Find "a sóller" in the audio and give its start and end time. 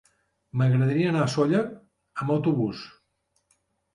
1.25-1.61